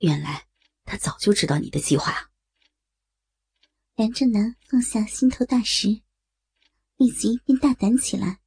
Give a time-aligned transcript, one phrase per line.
[0.00, 0.46] 原来
[0.84, 2.30] 他早就知道你的计划。
[3.96, 6.00] 梁正南放下心头大石，
[6.96, 8.40] 立即便大胆起来，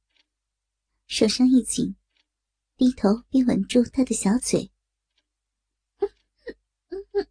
[1.06, 1.94] 手上一紧，
[2.76, 4.72] 低头便吻住他的小嘴。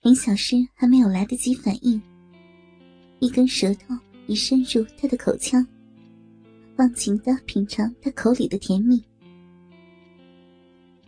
[0.00, 2.02] 林小诗还没有来得及反应，
[3.20, 3.94] 一根舌头
[4.26, 5.64] 已深入他的口腔，
[6.78, 9.02] 忘情的品尝他口里的甜蜜。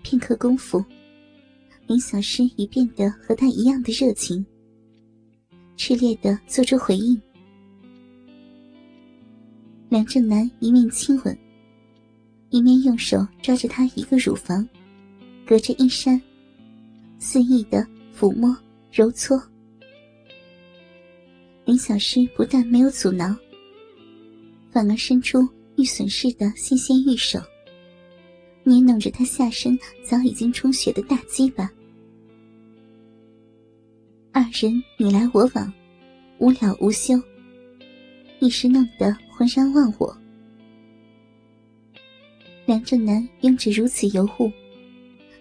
[0.03, 0.85] 片刻功夫，
[1.87, 4.45] 林小诗已变得和他一样的热情，
[5.77, 7.21] 炽烈的做出回应。
[9.89, 11.39] 梁正南一面亲吻，
[12.49, 14.69] 一面用手抓着她一个乳房，
[15.47, 16.21] 隔着衣衫，
[17.21, 18.57] 肆意的抚摸。
[18.93, 19.41] 揉搓，
[21.65, 23.33] 林小诗不但没有阻挠，
[24.73, 25.49] 反而伸出
[25.81, 27.41] 玉笋似的纤纤玉手，
[28.65, 31.71] 捏弄着他下身早已经充血的大鸡巴。
[34.31, 35.73] 二人你来我往，
[36.39, 37.19] 无了无休，
[38.41, 40.15] 一时弄得浑然忘我。
[42.67, 44.53] 梁正南拥着如此尤物，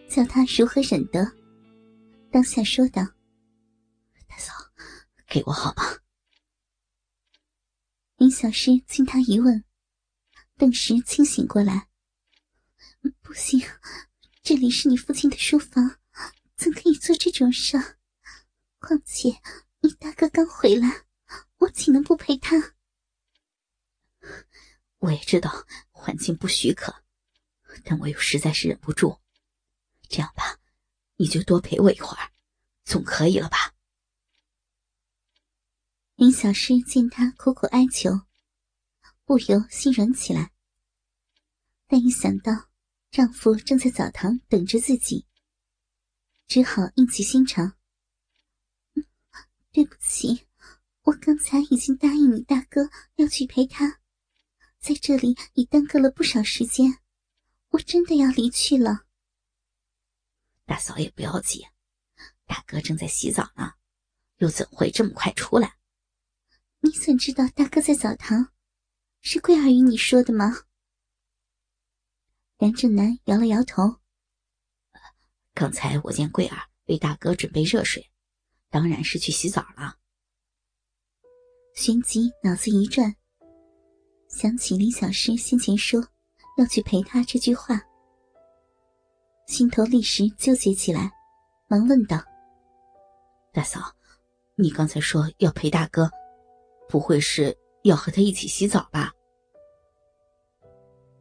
[0.07, 1.29] 叫他如何忍得？
[2.31, 3.05] 当下说道。
[4.25, 4.53] 大嫂
[5.27, 5.83] 给我好吗？
[8.15, 9.61] 林小诗经他一问，
[10.59, 11.87] 顿时清醒过来。
[13.21, 13.65] 不行，
[14.43, 16.01] 这里是你父亲的书房，
[16.57, 17.77] 怎可以做这种事？
[18.77, 19.29] 况且
[19.79, 21.05] 你大哥刚回来，
[21.59, 22.75] 我岂能不陪他？
[24.97, 26.93] 我也知道环境不许可，
[27.85, 29.17] 但我又实在是忍不住。
[30.09, 30.59] 这样吧，
[31.15, 32.33] 你就多陪我一会儿，
[32.83, 33.75] 总可以了吧？
[36.15, 38.09] 林小诗见他苦苦哀求，
[39.29, 40.51] 不由心软起来。
[41.85, 42.71] 但一想到
[43.11, 45.27] 丈夫正在澡堂等着自己，
[46.47, 47.77] 只好硬起心肠
[49.71, 50.47] ：“对不起，
[51.03, 53.99] 我刚才已经答应你大哥要去陪他，
[54.79, 56.97] 在这里已耽搁了不少时间，
[57.67, 59.05] 我真的要离去了。”
[60.65, 61.61] 大嫂也不要紧，
[62.47, 63.73] 大哥正在洗澡呢，
[64.37, 65.75] 又怎会这么快出来？
[66.79, 68.51] 你怎知道大哥在澡堂？
[69.21, 70.63] 是桂儿与你说的吗？
[72.57, 73.97] 梁正南摇了摇头。
[75.53, 78.09] 刚才我见桂儿为大哥准备热水，
[78.69, 79.97] 当然是去洗澡了。
[81.75, 83.13] 旋即脑子一转，
[84.29, 86.01] 想起林小诗先前说
[86.57, 87.79] 要去陪他这句话，
[89.47, 91.11] 心头立时纠结起来，
[91.67, 92.17] 忙问道
[93.51, 93.79] ：“大嫂，
[94.55, 96.09] 你刚才说要陪大哥？”
[96.89, 99.13] 不会是要和他一起洗澡吧？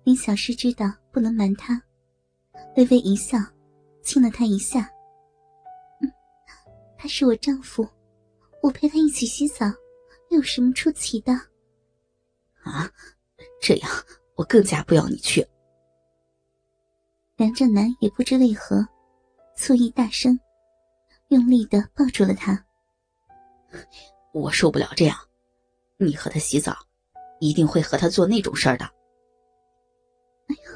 [0.04, 1.80] 林小诗知道不能瞒他，
[2.76, 3.38] 微微一笑，
[4.02, 4.91] 亲了他一下。
[6.00, 6.10] 嗯，
[6.96, 7.86] 他是我丈夫，
[8.62, 9.66] 我陪他一起洗澡，
[10.30, 11.32] 有什么出奇的？
[12.62, 12.90] 啊，
[13.60, 13.90] 这样
[14.34, 15.46] 我更加不要你去。
[17.36, 18.86] 梁正南也不知为何，
[19.54, 20.38] 醋意大声，
[21.28, 22.64] 用力的抱住了他。
[24.32, 25.27] 我受不了这样。
[26.00, 26.76] 你和他洗澡，
[27.41, 28.84] 一定会和他做那种事儿的。
[30.47, 30.72] 哎呦，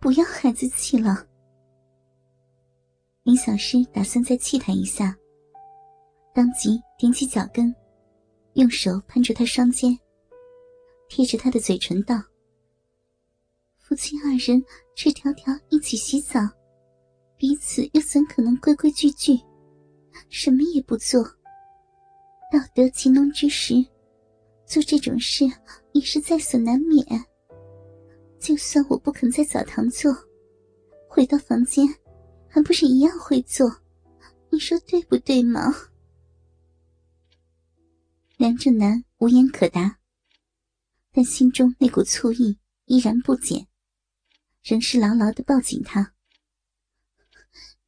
[0.00, 1.26] 不要孩子气了。
[3.22, 5.14] 林小诗打算再气他一下，
[6.34, 7.74] 当即踮起脚跟，
[8.54, 9.98] 用手攀住他双肩，
[11.08, 12.14] 贴着他的嘴唇道
[13.76, 14.64] ：“夫妻二人
[14.94, 16.40] 赤条条一起洗澡，
[17.36, 19.38] 彼此又怎可能规规矩矩，
[20.30, 21.22] 什么也不做？
[22.50, 23.74] 道德情浓之时。”
[24.66, 25.44] 做这种事
[25.92, 27.06] 也是在所难免。
[28.38, 30.12] 就算我不肯在澡堂做，
[31.08, 31.86] 回到房间，
[32.48, 33.80] 还不是一样会做？
[34.50, 35.74] 你说对不对嘛？
[38.36, 39.98] 梁正南无言可答，
[41.12, 43.66] 但心中那股醋意依然不减，
[44.62, 46.12] 仍是牢牢的抱紧他。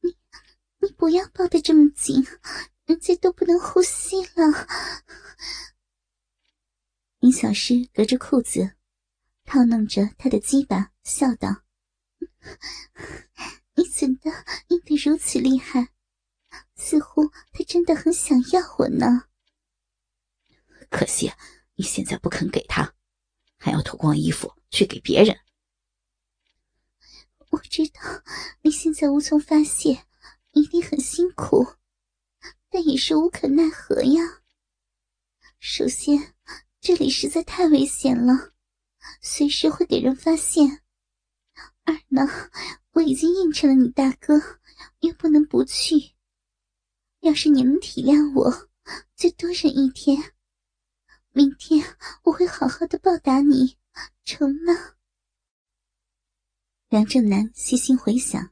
[0.01, 0.15] 你，
[0.79, 2.25] 你不要抱得这么紧，
[2.85, 4.67] 人家都不能呼吸了。
[7.19, 8.75] 林小诗隔着裤子，
[9.43, 11.63] 套弄着他的鸡巴，笑道
[13.75, 14.31] ：“你怎的
[14.69, 15.89] 硬得如此厉害？
[16.75, 19.25] 似乎他真的很想要我呢。
[20.89, 21.29] 可惜
[21.75, 22.95] 你现在不肯给他，
[23.57, 25.37] 还要脱光衣服去给别人。
[27.49, 28.01] 我知道
[28.61, 30.05] 你现在无从发泄，
[30.51, 31.67] 一定很辛苦，
[32.69, 34.41] 但也是无可奈何呀。
[35.59, 36.33] 首先。”
[36.81, 38.53] 这里实在太危险了，
[39.21, 40.81] 随时会给人发现。
[41.83, 42.25] 二呢，
[42.91, 44.39] 我已经应承了你大哥，
[44.99, 46.15] 又不能不去。
[47.19, 48.69] 要是你能体谅我，
[49.15, 50.33] 就多忍一天。
[51.31, 53.77] 明天我会好好的报答你，
[54.23, 54.95] 成吗？
[56.87, 58.51] 梁正南细心回想，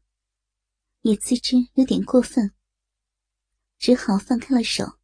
[1.02, 2.54] 也自知有点过分，
[3.80, 5.00] 只好放开了手，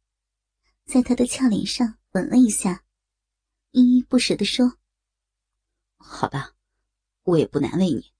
[0.84, 2.83] 在他的俏脸上吻了一下，
[3.74, 4.72] 依依不舍地说
[5.98, 6.52] ：“好吧，
[7.24, 8.12] 我也不难为你，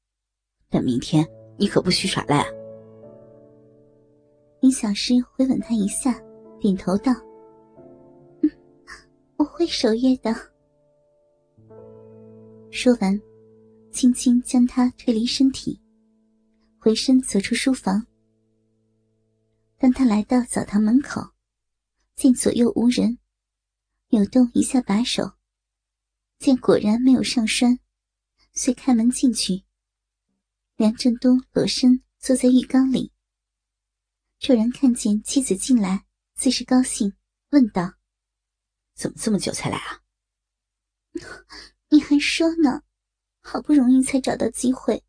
[0.69, 1.25] 但明天
[1.56, 2.47] 你可不许耍赖啊。”
[4.61, 6.21] 林小诗回吻他一下，
[6.59, 7.12] 点头道。
[8.43, 8.51] 嗯
[9.37, 10.35] 我会守约的。
[12.73, 13.21] 说完，
[13.93, 15.81] 轻轻将他推离身体，
[16.81, 18.05] 回身走出书房。
[19.79, 21.21] 当他来到澡堂门口，
[22.17, 23.19] 见左右无人，
[24.09, 25.31] 扭动一下把手，
[26.39, 27.79] 见果然没有上栓，
[28.53, 29.65] 遂开门进去。
[30.77, 33.13] 梁振东裸身坐在浴缸里，
[34.39, 36.05] 骤然看见妻子进来，
[36.35, 37.15] 自是高兴，
[37.51, 37.95] 问道。
[38.95, 40.03] 怎么这么久才来啊？
[41.91, 42.83] 你还说呢，
[43.41, 45.05] 好不容易才找到机会，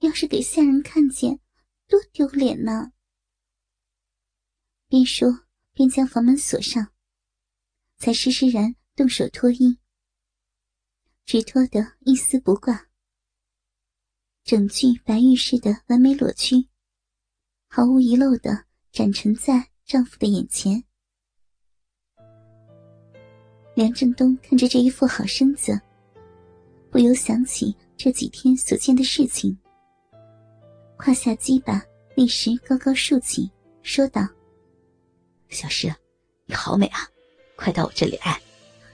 [0.00, 1.40] 要是给下人看见，
[1.86, 2.92] 多丢脸呢！
[4.88, 6.92] 边说边将房门锁上，
[7.96, 9.78] 才施施然动手脱衣，
[11.28, 12.86] 只脱得一丝不挂，
[14.44, 16.66] 整具白玉似的完美裸躯，
[17.68, 20.82] 毫无遗漏的展陈在丈夫的眼前。
[23.74, 25.78] 梁振东看着这一副好身子，
[26.90, 29.54] 不由想起这几天所见的事情，
[30.96, 31.84] 胯下鸡巴
[32.14, 33.50] 立时高高竖起，
[33.82, 34.26] 说道
[35.50, 35.94] ：“小诗，
[36.46, 37.00] 你好美啊，
[37.54, 38.40] 快到我这里来，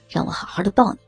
[0.09, 0.99] 让我好好的抱你。”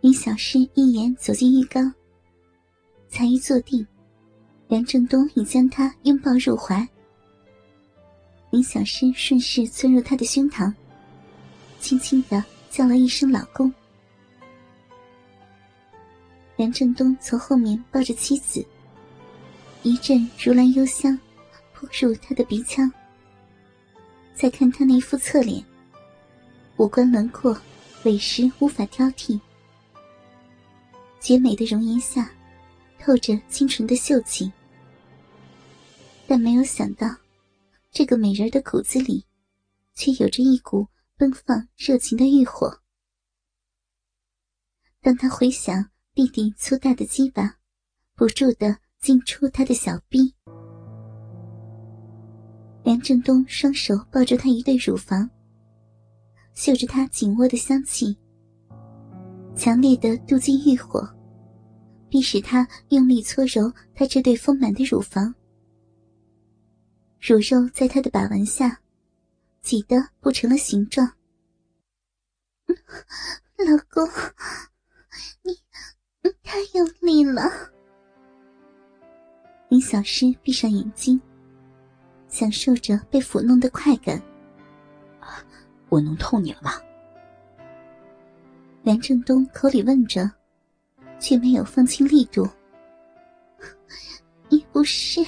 [0.00, 1.92] 林小诗一眼走进浴缸，
[3.08, 3.84] 才一坐定，
[4.68, 6.86] 梁振东已将她拥抱入怀。
[8.50, 10.72] 林小诗顺势钻入他的胸膛。
[11.80, 13.72] 轻轻的叫了一声“老公”，
[16.56, 18.64] 梁振东从后面抱着妻子，
[19.82, 21.18] 一阵如兰幽香
[21.74, 22.90] 扑入他的鼻腔。
[24.34, 25.64] 再看他那副侧脸，
[26.76, 27.56] 五官轮廓
[28.04, 29.38] 委实无法挑剔，
[31.20, 32.30] 绝美的容颜下
[32.98, 34.50] 透着清纯的秀气，
[36.26, 37.08] 但没有想到，
[37.90, 39.24] 这个美人的骨子里，
[39.94, 40.86] 却有着一股。
[41.18, 42.82] 奔放热情的欲火。
[45.00, 47.56] 当他回想弟弟粗大的鸡巴，
[48.14, 50.34] 不住的进出他的小臂。
[52.84, 55.30] 梁振东双手抱住他一对乳房，
[56.52, 58.14] 嗅着他紧握的香气，
[59.56, 61.08] 强烈的妒忌欲火，
[62.08, 65.34] 逼使他用力搓揉他这对丰满的乳房。
[67.20, 68.78] 乳肉在他的把玩下。
[69.62, 71.04] 挤得不成了形状，
[73.58, 74.08] 老公，
[75.42, 75.50] 你
[76.22, 77.42] 你太用力了。
[79.68, 81.20] 林小诗闭上眼睛，
[82.28, 84.22] 享受着被抚弄的快感。
[85.88, 86.70] 我弄痛你了吗？
[88.86, 90.30] 梁振东口里问着，
[91.18, 92.48] 却没有放轻力度。
[94.48, 95.20] 你不是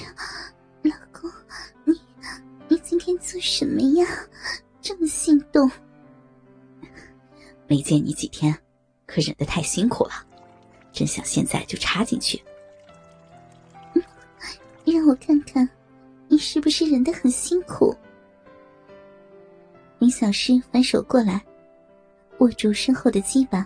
[0.81, 1.29] 老公，
[1.83, 1.93] 你
[2.69, 2.77] 你。
[2.77, 4.07] 今天做什么呀？
[4.79, 5.69] 这么心动。
[7.67, 8.57] 没见你几天，
[9.05, 10.25] 可忍得太辛苦了，
[10.93, 12.41] 真想现在就插进去。
[14.87, 15.67] 让我看看，
[16.29, 17.93] 你是不是忍得很辛苦？
[19.97, 21.45] 林小诗反手过来，
[22.39, 23.65] 握住身后的鸡巴，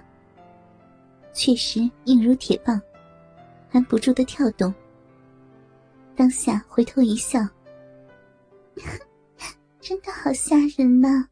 [1.33, 2.79] 确实硬如铁棒，
[3.69, 4.73] 还不住的跳动。
[6.15, 7.39] 当下回头一笑。
[9.81, 11.27] 真的好吓人呐！